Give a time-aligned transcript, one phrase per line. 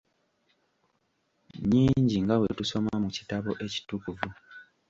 [1.59, 4.27] Nnyingi nga bwe tusoma mu Kitabo Ekitukuvu.